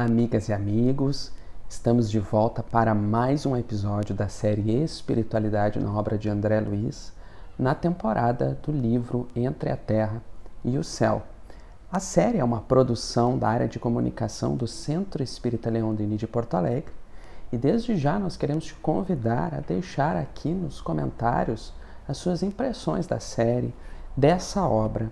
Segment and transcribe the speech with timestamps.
[0.00, 1.32] Amigas e amigos.
[1.68, 7.12] Estamos de volta para mais um episódio da série Espiritualidade na obra de André Luiz,
[7.58, 10.22] na temporada do livro Entre a Terra
[10.64, 11.24] e o Céu.
[11.90, 16.28] A série é uma produção da área de comunicação do Centro Espírita Leão Denis de
[16.28, 16.94] Porto Alegre
[17.50, 21.74] e desde já nós queremos te convidar a deixar aqui nos comentários
[22.06, 23.74] as suas impressões da série,
[24.16, 25.10] dessa obra,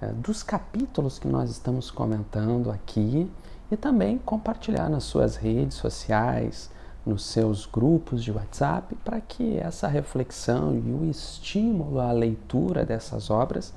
[0.00, 3.30] eh, dos capítulos que nós estamos comentando aqui
[3.72, 6.70] e também compartilhar nas suas redes sociais,
[7.06, 13.30] nos seus grupos de WhatsApp, para que essa reflexão e o estímulo à leitura dessas
[13.30, 13.72] obras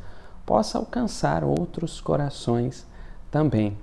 [0.45, 2.85] possa alcançar outros corações
[3.31, 3.77] também.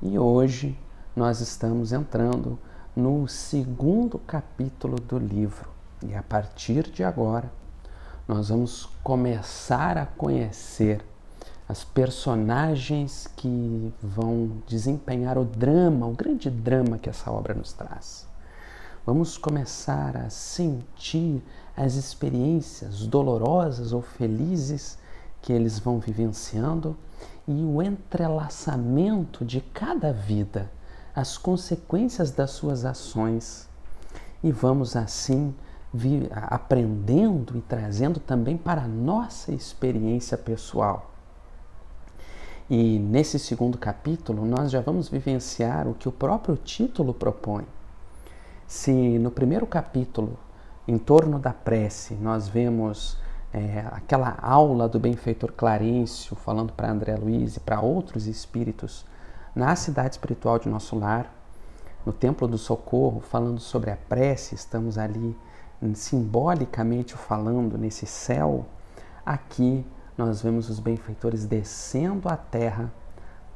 [0.00, 0.78] E hoje
[1.14, 2.58] nós estamos entrando
[2.96, 5.68] no segundo capítulo do livro,
[6.02, 7.52] e a partir de agora
[8.26, 11.04] nós vamos começar a conhecer
[11.66, 18.26] as personagens que vão desempenhar o drama, o grande drama que essa obra nos traz.
[19.06, 21.42] Vamos começar a sentir
[21.74, 24.98] as experiências dolorosas ou felizes
[25.40, 26.96] que eles vão vivenciando
[27.48, 30.70] e o entrelaçamento de cada vida,
[31.14, 33.68] as consequências das suas ações.
[34.42, 35.54] E vamos assim
[36.32, 41.13] aprendendo e trazendo também para a nossa experiência pessoal
[42.68, 47.66] e nesse segundo capítulo, nós já vamos vivenciar o que o próprio título propõe.
[48.66, 50.38] Se no primeiro capítulo,
[50.88, 53.18] em torno da prece, nós vemos
[53.52, 59.04] é, aquela aula do benfeitor Clarencio falando para André Luiz e para outros espíritos
[59.54, 61.32] na cidade espiritual de nosso lar,
[62.04, 65.36] no Templo do Socorro, falando sobre a prece, estamos ali
[65.94, 68.66] simbolicamente falando nesse céu,
[69.24, 69.84] aqui
[70.16, 72.92] nós vemos os benfeitores descendo à terra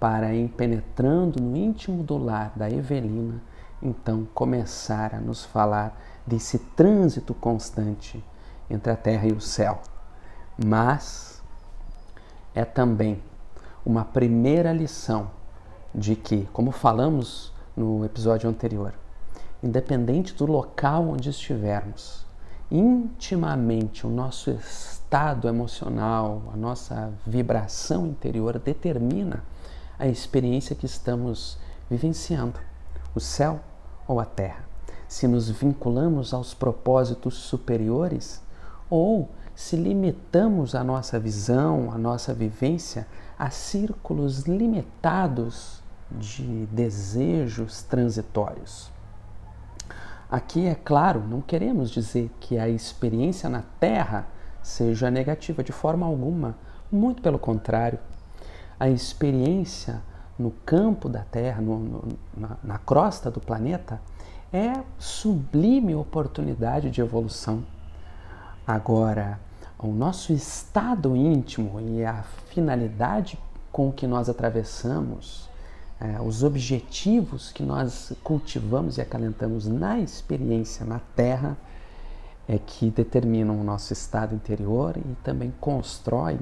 [0.00, 3.41] para ir penetrando no íntimo do lar da Evelina,
[3.82, 8.24] então começar a nos falar desse trânsito constante
[8.69, 9.80] entre a terra e o céu.
[10.64, 11.42] Mas
[12.54, 13.22] é também
[13.84, 15.30] uma primeira lição
[15.94, 18.92] de que, como falamos no episódio anterior,
[19.62, 22.27] independente do local onde estivermos,
[22.70, 29.42] intimamente o nosso estado emocional, a nossa vibração interior determina
[29.98, 31.58] a experiência que estamos
[31.90, 32.60] vivenciando,
[33.14, 33.60] o céu
[34.06, 34.64] ou a terra.
[35.08, 38.42] Se nos vinculamos aos propósitos superiores
[38.90, 43.06] ou se limitamos a nossa visão, a nossa vivência
[43.38, 48.90] a círculos limitados de desejos transitórios.
[50.30, 54.26] Aqui, é claro, não queremos dizer que a experiência na Terra
[54.62, 56.56] seja negativa de forma alguma,
[56.92, 57.98] muito pelo contrário.
[58.78, 60.02] A experiência
[60.38, 64.00] no campo da Terra, no, no, na, na crosta do planeta,
[64.52, 67.64] é sublime oportunidade de evolução.
[68.66, 69.40] Agora,
[69.78, 73.38] o nosso estado íntimo e a finalidade
[73.72, 75.47] com que nós atravessamos,
[76.00, 81.56] é, os objetivos que nós cultivamos e acalentamos na experiência na Terra,
[82.47, 86.38] é que determinam o nosso estado interior e também constroem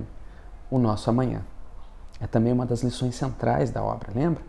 [0.70, 1.42] o nosso amanhã.
[2.20, 4.42] É também uma das lições centrais da obra, lembra?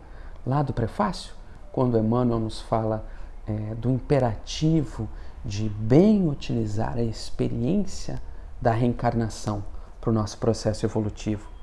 [0.46, 1.34] Lá do prefácio,
[1.72, 3.04] quando Emmanuel nos fala
[3.46, 5.08] é, do imperativo
[5.44, 8.22] de bem utilizar a experiência
[8.60, 9.64] da reencarnação
[10.00, 11.57] para o nosso processo evolutivo.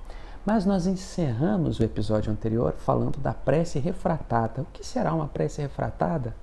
[0.46, 4.62] Mas nós encerramos o episódio anterior falando da prece refratada.
[4.62, 6.36] O que será uma prece refratada?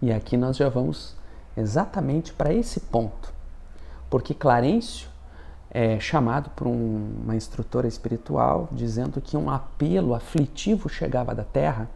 [0.00, 1.16] E aqui nós já vamos
[1.56, 3.32] exatamente para esse ponto.
[4.08, 5.08] Porque Clarencio
[5.68, 11.90] é chamado por um, uma instrutora espiritual dizendo que um apelo aflitivo chegava da terra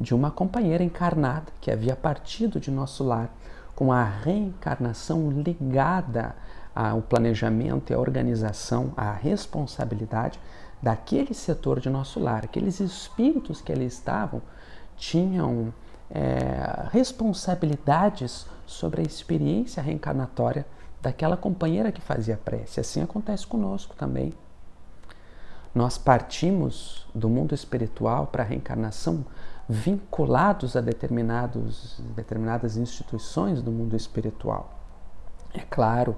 [0.00, 3.28] de uma companheira encarnada que havia partido de nosso lar
[3.76, 6.34] com a reencarnação ligada
[6.74, 10.40] ao planejamento e à organização, à responsabilidade
[10.82, 12.44] daquele setor de nosso lar.
[12.44, 14.42] Aqueles espíritos que ali estavam
[14.96, 15.72] tinham
[16.10, 20.66] é, responsabilidades sobre a experiência reencarnatória
[21.00, 22.80] daquela companheira que fazia prece.
[22.80, 24.32] Assim acontece conosco também.
[25.74, 29.24] Nós partimos do mundo espiritual para a reencarnação
[29.68, 34.78] vinculados a determinados, determinadas instituições do mundo espiritual.
[35.54, 36.16] É claro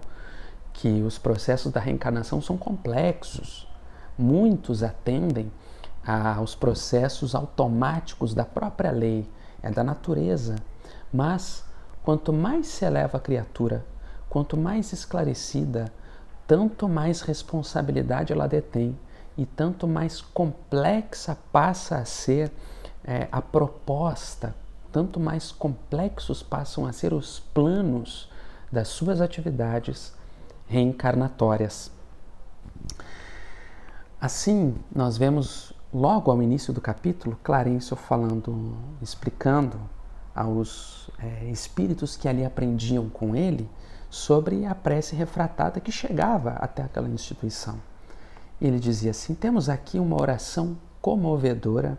[0.72, 3.68] que os processos da reencarnação são complexos.
[4.16, 5.50] Muitos atendem
[6.06, 9.28] aos processos automáticos da própria lei
[9.62, 10.56] é da natureza.
[11.12, 11.64] Mas
[12.02, 13.84] quanto mais se eleva a criatura,
[14.28, 15.92] quanto mais esclarecida,
[16.46, 18.96] tanto mais responsabilidade ela detém
[19.36, 22.52] e tanto mais complexa passa a ser
[23.02, 24.54] é, a proposta,
[24.92, 28.30] tanto mais complexos passam a ser os planos
[28.70, 30.14] das suas atividades
[30.66, 31.90] reencarnatórias.
[34.24, 39.78] Assim, nós vemos logo ao início do capítulo Clarencio falando, explicando
[40.34, 43.68] aos é, espíritos que ali aprendiam com ele
[44.08, 47.78] sobre a prece refratada que chegava até aquela instituição.
[48.58, 51.98] Ele dizia assim: temos aqui uma oração comovedora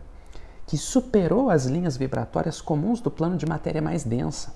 [0.65, 4.51] que superou as linhas vibratórias comuns do plano de matéria mais densa.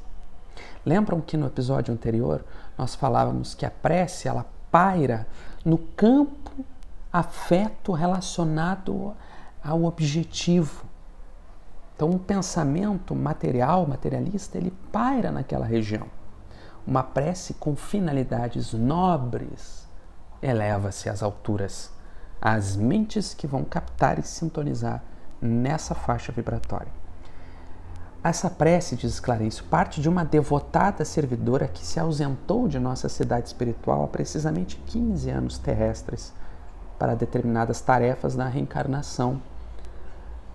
[0.83, 2.43] Lembram que no episódio anterior
[2.75, 5.27] nós falávamos que a prece ela paira
[5.63, 6.65] no campo
[7.11, 9.15] afeto relacionado
[9.63, 10.85] ao objetivo.
[11.95, 16.07] Então, um pensamento material, materialista, ele paira naquela região.
[16.87, 19.87] Uma prece com finalidades nobres
[20.41, 21.91] eleva-se às alturas,
[22.41, 25.03] às mentes que vão captar e sintonizar
[25.41, 26.91] nessa faixa vibratória.
[28.23, 33.47] Essa prece, diz Clarencio, parte de uma devotada servidora que se ausentou de nossa cidade
[33.47, 36.33] espiritual há precisamente 15 anos terrestres
[36.99, 39.41] para determinadas tarefas na reencarnação.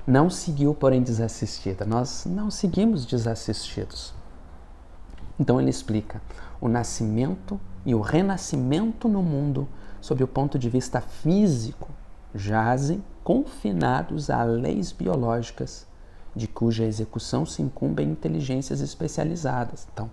[0.06, 1.87] Não seguiu, porém, desassistida.
[1.87, 4.12] Nós não seguimos desassistidos.
[5.41, 6.20] Então ele explica:
[6.61, 9.67] o nascimento e o renascimento no mundo,
[10.00, 11.88] sob o ponto de vista físico,
[12.35, 15.87] jazem confinados a leis biológicas,
[16.37, 19.87] de cuja execução se incumbem inteligências especializadas.
[19.93, 20.11] Então,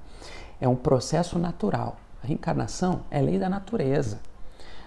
[0.61, 1.97] é um processo natural.
[2.23, 4.19] A reencarnação é lei da natureza.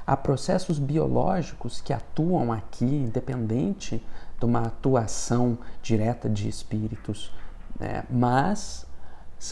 [0.06, 4.04] Há processos biológicos que atuam aqui, independente
[4.38, 7.32] de uma atuação direta de espíritos,
[7.78, 8.04] né?
[8.10, 8.86] mas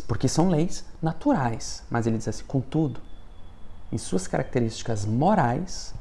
[0.06, 1.84] porque são leis naturais.
[1.90, 3.00] Mas ele diz assim, contudo,
[3.90, 5.94] em suas características morais,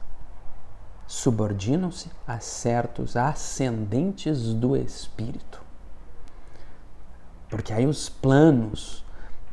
[1.07, 5.61] subordinam-se a certos ascendentes do espírito.
[7.49, 9.03] Porque aí os planos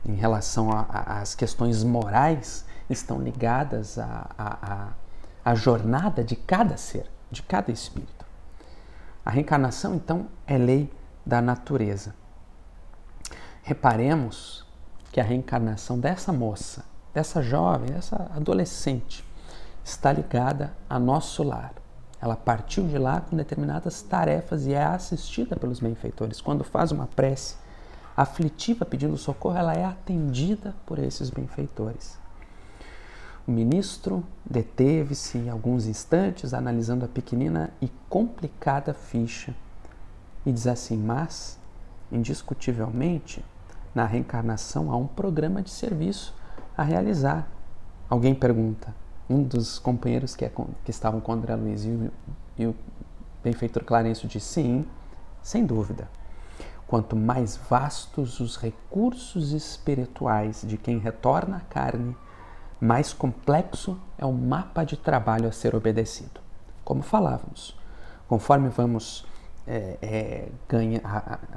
[0.06, 4.88] em relação às questões morais estão ligadas à, à,
[5.44, 8.24] à jornada de cada ser, de cada espírito.
[9.24, 10.90] A reencarnação, então, é lei
[11.24, 12.14] da natureza.
[13.62, 14.66] Reparemos
[15.12, 19.24] que a reencarnação dessa moça, dessa jovem, dessa adolescente,
[19.84, 21.74] está ligada a nosso lar.
[22.20, 26.40] Ela partiu de lá com determinadas tarefas e é assistida pelos benfeitores.
[26.40, 27.56] Quando faz uma prece
[28.16, 32.18] aflitiva pedindo socorro, ela é atendida por esses benfeitores.
[33.48, 39.54] O ministro deteve-se alguns instantes analisando a pequenina e complicada ficha
[40.44, 41.58] e diz assim: Mas,
[42.12, 43.42] indiscutivelmente,
[43.94, 46.34] na reencarnação há um programa de serviço
[46.76, 47.48] a realizar.
[48.10, 48.94] Alguém pergunta:
[49.30, 50.52] um dos companheiros que, é,
[50.84, 52.12] que estavam com André Luiz e o,
[52.58, 52.74] e o
[53.42, 54.84] benfeitor Clarencio disse: Sim,
[55.42, 56.10] sem dúvida.
[56.86, 62.14] Quanto mais vastos os recursos espirituais de quem retorna à carne,
[62.80, 66.40] mais complexo é o mapa de trabalho a ser obedecido.
[66.84, 67.76] Como falávamos,
[68.28, 69.26] conforme vamos
[69.66, 71.02] é, é, ganha,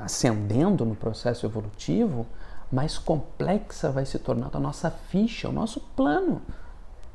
[0.04, 2.26] ascendendo no processo evolutivo,
[2.72, 6.42] mais complexa vai se tornando a nossa ficha, o nosso plano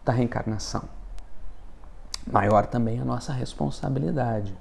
[0.05, 0.85] da reencarnação.
[2.27, 4.57] Maior também a nossa responsabilidade,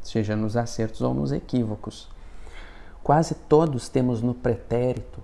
[0.00, 2.08] seja nos acertos ou nos equívocos.
[3.02, 5.20] Quase todos temos no pretérito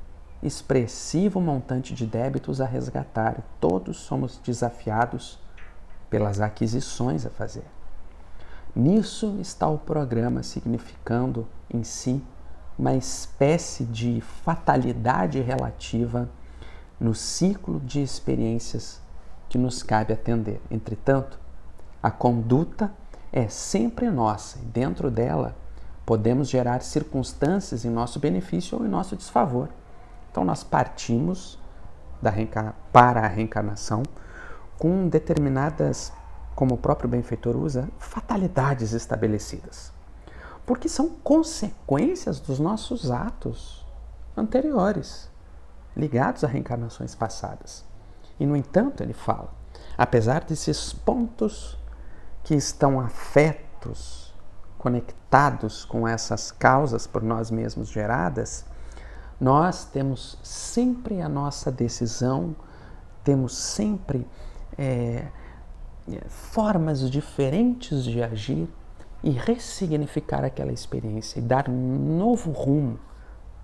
[0.46, 3.42] expressivo montante de débitos a resgatar.
[3.60, 5.38] Todos somos desafiados
[6.08, 7.64] pelas aquisições a fazer.
[8.74, 12.22] Nisso está o programa, significando em si
[12.78, 16.28] uma espécie de fatalidade relativa
[17.00, 19.00] no ciclo de experiências
[19.48, 20.60] que nos cabe atender.
[20.70, 21.38] Entretanto,
[22.02, 22.92] a conduta
[23.32, 25.56] é sempre nossa e dentro dela
[26.04, 29.68] podemos gerar circunstâncias em nosso benefício ou em nosso desfavor.
[30.36, 31.58] Então nós partimos
[32.20, 32.30] da
[32.92, 34.02] para a reencarnação
[34.78, 36.12] com determinadas,
[36.54, 39.90] como o próprio benfeitor usa, fatalidades estabelecidas.
[40.66, 43.82] Porque são consequências dos nossos atos
[44.36, 45.30] anteriores,
[45.96, 47.82] ligados a reencarnações passadas.
[48.38, 49.48] E, no entanto, ele fala,
[49.96, 51.78] apesar desses pontos
[52.44, 54.34] que estão afetos,
[54.76, 58.66] conectados com essas causas por nós mesmos geradas,
[59.40, 62.56] nós temos sempre a nossa decisão,
[63.22, 64.26] temos sempre
[64.78, 65.26] é,
[66.28, 68.68] formas diferentes de agir
[69.22, 72.98] e ressignificar aquela experiência e dar um novo rumo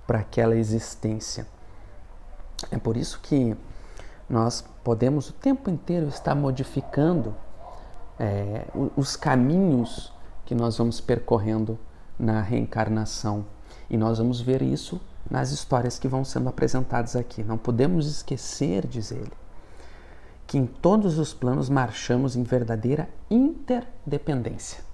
[0.06, 1.46] para aquela existência.
[2.70, 3.56] É por isso que
[4.28, 7.34] nós podemos o tempo inteiro estar modificando
[8.18, 10.12] é, os caminhos
[10.44, 11.78] que nós vamos percorrendo
[12.18, 13.44] na reencarnação.
[13.88, 15.00] E nós vamos ver isso
[15.32, 17.42] nas histórias que vão sendo apresentadas aqui.
[17.42, 19.32] Não podemos esquecer, diz ele,
[20.46, 24.84] que em todos os planos marchamos em verdadeira interdependência,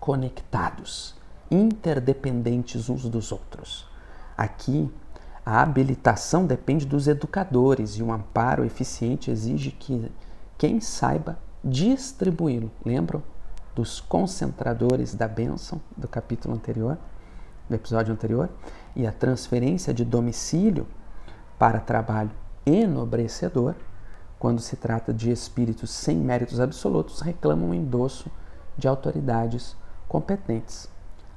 [0.00, 1.14] conectados,
[1.50, 3.86] interdependentes uns dos outros.
[4.34, 4.90] Aqui,
[5.44, 10.10] a habilitação depende dos educadores e um amparo eficiente exige que
[10.56, 12.70] quem saiba distribuí-lo.
[12.82, 13.22] Lembram
[13.74, 16.96] dos concentradores da bênção do capítulo anterior,
[17.68, 18.48] do episódio anterior?
[18.98, 20.84] E a transferência de domicílio
[21.56, 22.32] para trabalho
[22.66, 23.76] enobrecedor,
[24.40, 28.28] quando se trata de espíritos sem méritos absolutos, reclamam o endosso
[28.76, 29.76] de autoridades
[30.08, 30.88] competentes.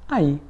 [0.09, 0.41] Aí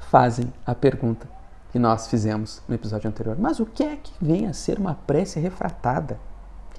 [0.00, 1.28] fazem a pergunta
[1.70, 3.36] que nós fizemos no episódio anterior.
[3.38, 6.18] Mas o que é que vem a ser uma prece refratada?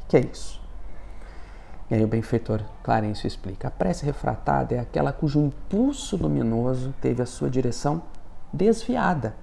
[0.04, 0.62] O que é isso?
[1.90, 3.70] E aí o benfeitor Clarencio explica.
[3.70, 8.04] A prece refratada é aquela cujo impulso luminoso teve a sua direção
[8.54, 9.36] desviada.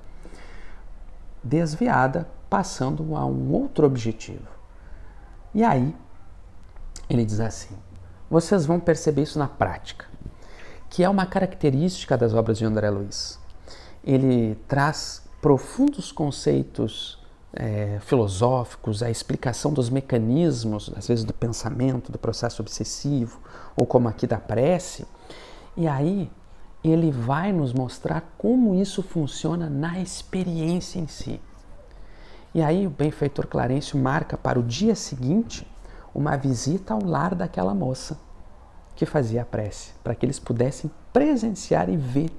[1.42, 4.48] Desviada, passando a um outro objetivo.
[5.54, 5.94] E aí,
[7.08, 7.76] ele diz assim:
[8.30, 10.06] vocês vão perceber isso na prática,
[10.88, 13.38] que é uma característica das obras de André Luiz.
[14.04, 17.18] Ele traz profundos conceitos
[17.52, 23.40] é, filosóficos, a explicação dos mecanismos, às vezes do pensamento, do processo obsessivo,
[23.76, 25.06] ou como aqui da prece,
[25.76, 26.30] e aí
[26.82, 31.40] ele vai nos mostrar como isso funciona na experiência em si.
[32.54, 35.66] E aí o benfeitor Clarencio marca para o dia seguinte
[36.14, 38.18] uma visita ao lar daquela moça
[38.96, 42.30] que fazia a prece, para que eles pudessem presenciar e ver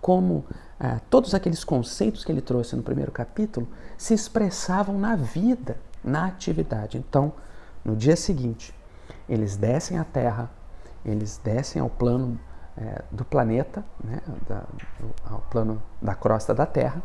[0.00, 0.44] como
[0.78, 6.26] ah, todos aqueles conceitos que ele trouxe no primeiro capítulo se expressavam na vida, na
[6.26, 6.98] atividade.
[6.98, 7.32] Então,
[7.84, 8.74] no dia seguinte,
[9.28, 10.50] eles descem à Terra,
[11.04, 12.38] eles descem ao plano
[12.76, 14.64] é, do planeta, né, da,
[14.98, 17.02] do, ao plano da crosta da Terra,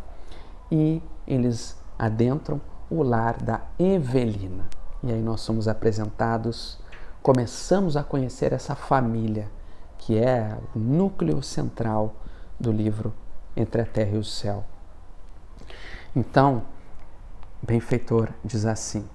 [0.71, 4.65] e eles adentram o lar da Evelina.
[5.03, 6.79] E aí nós somos apresentados,
[7.21, 9.47] começamos a conhecer essa família,
[9.97, 12.15] que é o núcleo central
[12.59, 13.13] do livro
[13.55, 14.63] Entre a Terra e o Céu.
[16.15, 16.63] Então,
[17.61, 19.07] benfeitor diz assim: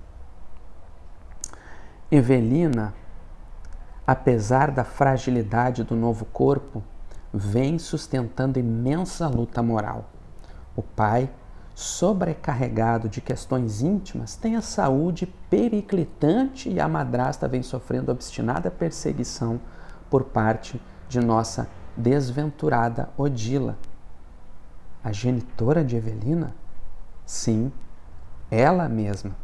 [2.10, 2.94] Evelina,
[4.06, 6.82] apesar da fragilidade do novo corpo,
[7.32, 10.10] vem sustentando imensa luta moral.
[10.76, 11.30] O pai,
[11.74, 19.60] sobrecarregado de questões íntimas, tem a saúde periclitante e a madrasta vem sofrendo obstinada perseguição
[20.08, 23.76] por parte de nossa desventurada Odila.
[25.02, 26.54] A genitora de Evelina?
[27.26, 27.72] Sim,
[28.50, 29.36] ela mesma.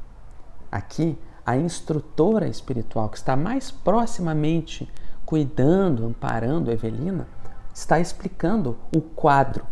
[0.70, 1.18] Aqui,
[1.50, 4.88] a instrutora espiritual que está mais proximamente
[5.26, 7.26] cuidando, amparando Evelina,
[7.74, 9.66] está explicando o quadro.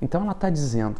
[0.00, 0.96] Então ela está dizendo,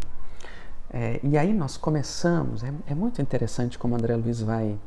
[0.91, 4.79] é, e aí nós começamos, é, é muito interessante como André Luiz vai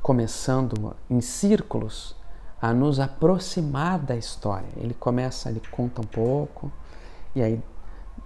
[0.00, 2.16] começando em círculos
[2.62, 4.68] a nos aproximar da história.
[4.78, 6.72] Ele começa, ele conta um pouco,
[7.34, 7.62] e aí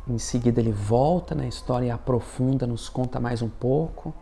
[0.06, 4.14] em seguida ele volta na história e aprofunda, nos conta mais um pouco,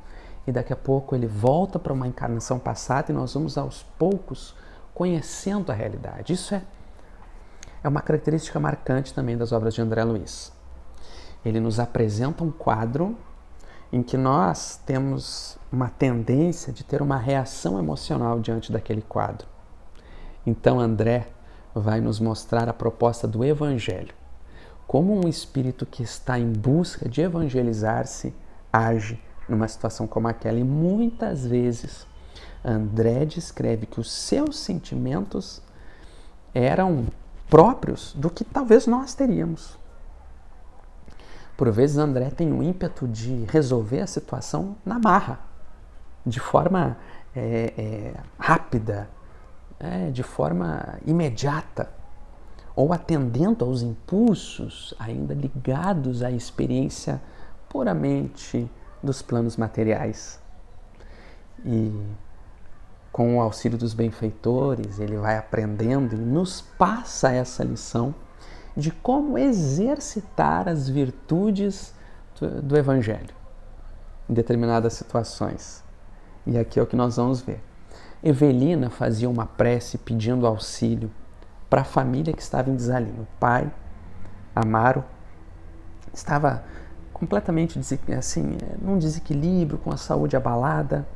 [0.47, 4.55] e daqui a pouco ele volta para uma encarnação passada e nós vamos aos poucos
[4.95, 6.33] conhecendo a realidade.
[6.33, 6.63] Isso é,
[7.83, 10.53] é uma característica marcante também das obras de André Luiz.
[11.45, 13.17] Ele nos apresenta um quadro
[13.93, 19.47] em que nós temos uma tendência de ter uma reação emocional diante daquele quadro.
[20.47, 21.29] Então André
[21.75, 24.15] vai nos mostrar a proposta do Evangelho.
[24.87, 28.35] Como um espírito que está em busca de evangelizar-se
[28.73, 30.59] age numa situação como aquela.
[30.59, 32.07] E muitas vezes
[32.65, 35.63] André descreve que os seus sentimentos
[36.55, 37.07] eram
[37.49, 39.79] próprios do que talvez nós teríamos.
[41.57, 45.41] Por vezes André tem o ímpeto de resolver a situação na marra,
[46.25, 46.97] de forma
[47.35, 49.11] é, é, rápida,
[49.79, 51.91] é, de forma imediata,
[52.75, 57.21] ou atendendo aos impulsos ainda ligados à experiência
[57.69, 58.71] puramente
[59.03, 60.41] dos planos materiais.
[61.65, 61.93] E
[63.13, 68.15] com o auxílio dos benfeitores, ele vai aprendendo e nos passa essa lição
[68.77, 71.93] de como exercitar as virtudes
[72.39, 73.35] do, do Evangelho
[74.29, 75.83] em determinadas situações.
[76.47, 77.63] E aqui é o que nós vamos ver.
[78.23, 81.11] Evelina fazia uma prece pedindo auxílio
[81.69, 83.23] para a família que estava em desalinho.
[83.23, 83.71] O pai,
[84.55, 85.05] Amaro,
[86.13, 86.63] estava
[87.21, 87.79] completamente
[88.19, 91.07] assim, num desequilíbrio, com a saúde abalada.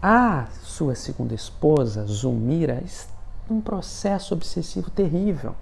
[0.00, 2.82] A sua segunda esposa, Zulmira,
[3.50, 5.54] um processo obsessivo terrível.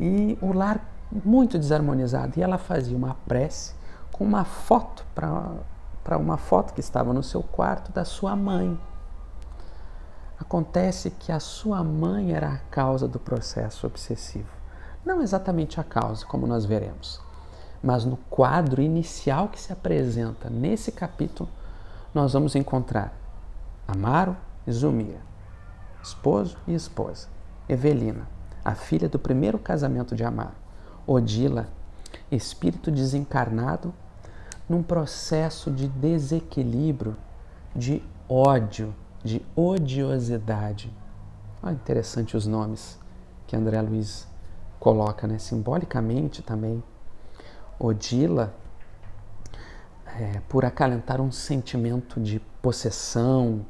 [0.00, 0.80] e o lar
[1.24, 2.38] muito desarmonizado.
[2.38, 3.74] E ela fazia uma prece
[4.10, 8.78] com uma foto para uma foto que estava no seu quarto da sua mãe.
[10.40, 14.48] Acontece que a sua mãe era a causa do processo obsessivo.
[15.04, 17.21] Não exatamente a causa, como nós veremos,
[17.82, 21.48] mas no quadro inicial que se apresenta nesse capítulo,
[22.14, 23.12] nós vamos encontrar
[23.88, 24.36] Amaro
[24.66, 25.20] e Zumira,
[26.02, 27.28] esposo e esposa,
[27.68, 28.28] Evelina,
[28.64, 30.54] a filha do primeiro casamento de Amaro,
[31.06, 31.68] Odila,
[32.30, 33.92] espírito desencarnado
[34.68, 37.16] num processo de desequilíbrio,
[37.74, 40.92] de ódio, de odiosidade.
[41.62, 42.98] Olha interessante os nomes
[43.46, 44.26] que André Luiz
[44.78, 45.38] coloca, né?
[45.38, 46.82] simbolicamente também.
[47.78, 48.54] Odila,
[50.06, 53.64] é, por acalentar um sentimento de possessão,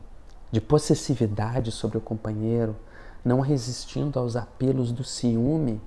[0.50, 2.76] de possessividade sobre o companheiro,
[3.24, 5.80] não resistindo aos apelos do ciúme,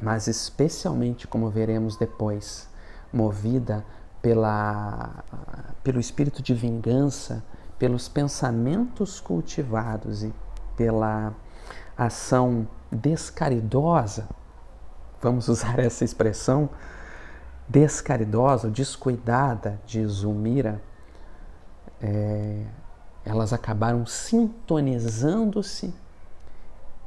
[0.00, 2.68] mas especialmente, como veremos depois,
[3.12, 3.84] movida
[4.20, 5.24] pela,
[5.84, 7.44] pelo espírito de vingança,
[7.78, 10.34] pelos pensamentos cultivados e
[10.76, 11.32] pela
[11.96, 14.28] ação descaridosa,
[15.22, 16.68] vamos usar essa expressão,
[17.68, 20.82] descaridosa, descuidada de Zulmira,
[22.02, 22.66] é,
[23.24, 25.94] elas acabaram sintonizando-se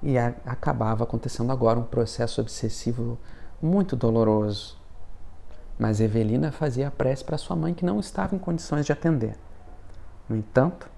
[0.01, 3.19] e a, acabava acontecendo agora um processo obsessivo
[3.62, 4.77] muito doloroso.
[5.77, 9.38] Mas Evelina fazia prece para sua mãe que não estava em condições de atender.
[10.29, 10.89] No entanto,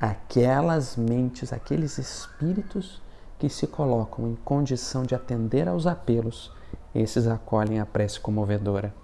[0.00, 3.02] aquelas mentes, aqueles espíritos
[3.38, 6.52] que se colocam em condição de atender aos apelos,
[6.94, 8.94] esses acolhem a prece comovedora.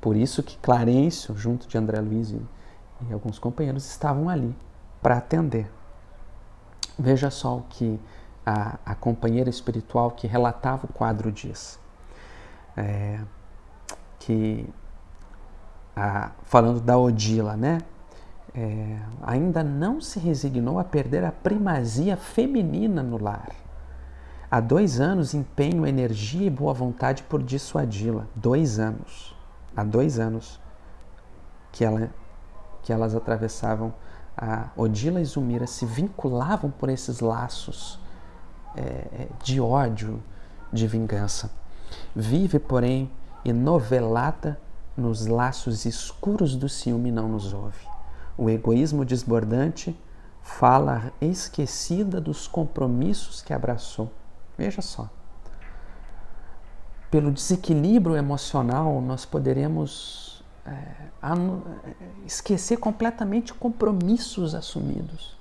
[0.00, 2.40] Por isso que Clarencio, junto de André Luiz e,
[3.08, 4.54] e alguns companheiros, estavam ali
[5.00, 5.70] para atender.
[6.98, 8.00] Veja só o que
[8.44, 11.78] a, a companheira espiritual que relatava o quadro diz.
[12.76, 13.20] É,
[14.18, 14.68] que,
[15.94, 17.78] a, falando da Odila, né?
[18.54, 23.61] É, ainda não se resignou a perder a primazia feminina no lar.
[24.52, 28.26] Há dois anos empenho energia e boa vontade por dissuadi-la.
[28.36, 29.34] Dois anos.
[29.74, 30.60] Há dois anos
[31.72, 32.10] que, ela,
[32.82, 33.94] que elas atravessavam.
[34.36, 37.98] A Odila e Zumira se vinculavam por esses laços
[38.76, 40.22] é, é, de ódio,
[40.70, 41.50] de vingança.
[42.14, 43.10] Vive, porém,
[43.46, 44.60] enovelada
[44.94, 47.86] nos laços escuros do ciúme não nos ouve.
[48.36, 49.98] O egoísmo desbordante
[50.42, 54.12] fala esquecida dos compromissos que abraçou.
[54.62, 55.10] Veja só.
[57.10, 61.08] Pelo desequilíbrio emocional, nós poderemos é,
[62.24, 65.36] esquecer completamente compromissos assumidos.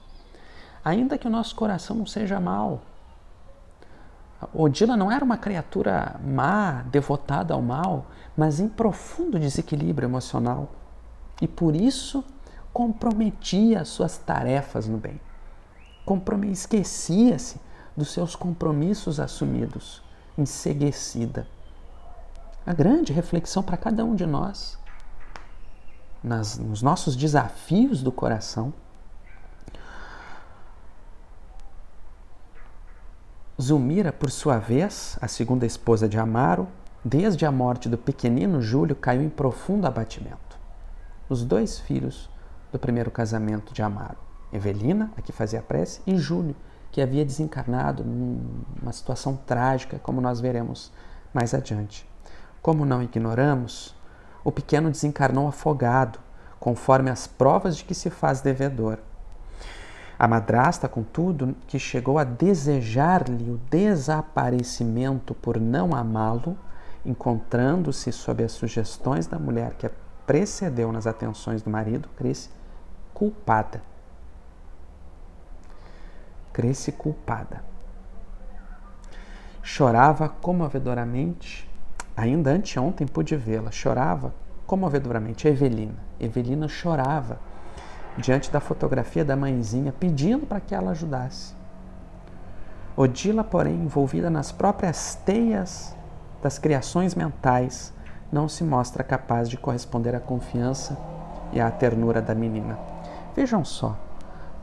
[0.83, 2.81] Ainda que o nosso coração não seja mau,
[4.51, 10.67] Odila não era uma criatura má, devotada ao mal, mas em profundo desequilíbrio emocional.
[11.39, 12.23] E por isso
[12.73, 15.21] comprometia as suas tarefas no bem.
[16.49, 17.61] Esquecia-se
[17.95, 20.01] dos seus compromissos assumidos,
[20.37, 21.47] enseguecida.
[22.65, 24.77] A grande reflexão para cada um de nós,
[26.23, 28.73] nas, nos nossos desafios do coração,
[33.61, 36.67] Zulmira, por sua vez, a segunda esposa de Amaro,
[37.05, 40.57] desde a morte do pequenino Júlio, caiu em profundo abatimento.
[41.29, 42.27] Os dois filhos
[42.71, 44.17] do primeiro casamento de Amaro,
[44.51, 46.55] Evelina, a que fazia prece, e Júlio,
[46.91, 50.91] que havia desencarnado numa situação trágica, como nós veremos
[51.33, 52.07] mais adiante.
[52.61, 53.95] Como não ignoramos,
[54.43, 56.19] o pequeno desencarnou afogado,
[56.59, 58.99] conforme as provas de que se faz devedor
[60.21, 66.55] a madrasta, contudo, que chegou a desejar-lhe o desaparecimento por não amá-lo,
[67.03, 69.91] encontrando-se sob as sugestões da mulher que a
[70.27, 72.51] precedeu nas atenções do marido, cresce
[73.15, 73.81] culpada.
[76.53, 77.63] Cresce culpada.
[79.63, 81.69] Chorava comovedoramente,
[82.15, 84.33] ainda anteontem pude vê-la, chorava
[84.65, 85.47] comovedoramente.
[85.47, 85.97] Evelina.
[86.19, 87.39] Evelina chorava
[88.17, 91.53] diante da fotografia da mãezinha, pedindo para que ela ajudasse.
[92.95, 95.95] Odila, porém, envolvida nas próprias teias
[96.41, 97.93] das criações mentais,
[98.31, 100.97] não se mostra capaz de corresponder à confiança
[101.53, 102.77] e à ternura da menina.
[103.35, 103.97] Vejam só,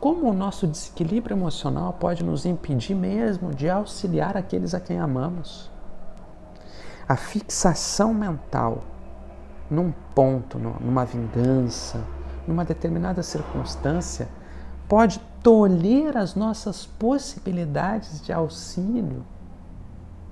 [0.01, 5.71] como o nosso desequilíbrio emocional pode nos impedir mesmo de auxiliar aqueles a quem amamos.
[7.09, 8.85] A fixação mental
[9.71, 12.03] num ponto, numa vingança,
[12.47, 14.29] numa determinada circunstância,
[14.89, 19.25] pode tolher as nossas possibilidades de auxílio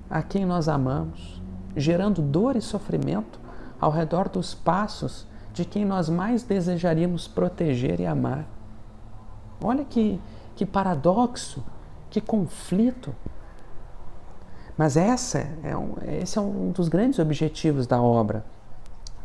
[0.09, 1.41] a quem nós amamos,
[1.75, 3.39] gerando dor e sofrimento
[3.79, 8.56] ao redor dos passos de quem nós mais desejaríamos proteger e amar.
[9.61, 10.19] Olha que,
[10.55, 11.63] que paradoxo,
[12.09, 13.13] que conflito.
[14.77, 18.45] Mas essa é um, esse é um dos grandes objetivos da obra,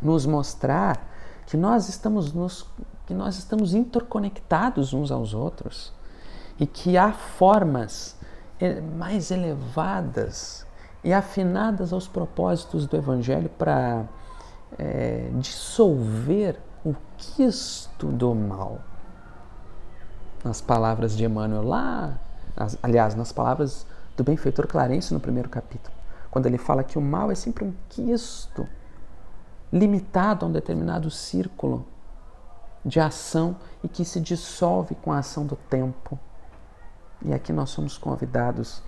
[0.01, 1.07] nos mostrar
[1.45, 2.65] que nós estamos nos,
[3.05, 5.93] que nós estamos interconectados uns aos outros
[6.59, 8.17] e que há formas
[8.97, 10.65] mais elevadas
[11.03, 14.05] e afinadas aos propósitos do Evangelho para
[14.77, 18.79] é, dissolver o quisto do mal.
[20.43, 22.19] Nas palavras de Emmanuel lá,
[22.81, 23.85] aliás, nas palavras
[24.17, 25.95] do benfeitor Clarence no primeiro capítulo,
[26.29, 28.67] quando ele fala que o mal é sempre um quisto
[29.71, 31.85] limitado a um determinado círculo
[32.85, 36.19] de ação e que se dissolve com a ação do tempo.
[37.23, 38.83] E aqui nós somos convidados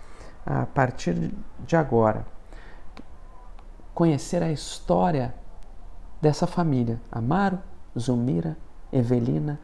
[0.45, 2.25] a partir de agora
[3.93, 5.33] conhecer a história
[6.21, 7.57] dessa família: Amaro,
[7.97, 8.57] Zumira,
[8.91, 9.59] Evelina,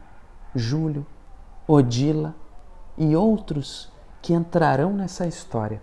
[0.54, 1.06] Júlio,
[1.66, 2.34] Odila
[2.96, 5.82] e outros que entrarão nessa história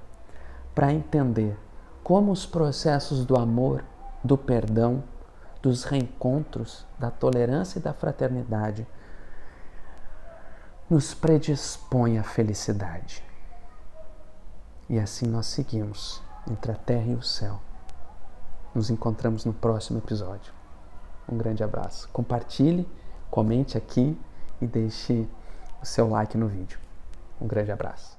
[0.76, 1.58] para entender
[2.04, 3.84] como os processos do amor,
[4.24, 5.04] do perdão,
[5.62, 8.88] dos reencontros, da tolerância e da fraternidade
[10.90, 13.24] nos predispõe à felicidade.
[14.90, 17.60] E assim nós seguimos entre a terra e o céu.
[18.74, 20.52] Nos encontramos no próximo episódio.
[21.32, 22.10] Um grande abraço.
[22.10, 22.90] Compartilhe,
[23.30, 24.20] comente aqui
[24.60, 25.30] e deixe
[25.82, 26.78] o seu like no vídeo.
[27.40, 28.19] Um grande abraço.